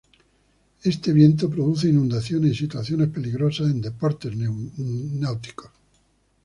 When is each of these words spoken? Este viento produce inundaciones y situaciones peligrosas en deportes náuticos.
Este 0.81 1.13
viento 1.13 1.47
produce 1.47 1.89
inundaciones 1.89 2.53
y 2.53 2.55
situaciones 2.55 3.09
peligrosas 3.09 3.69
en 3.69 3.81
deportes 3.81 4.33
náuticos. 4.35 5.69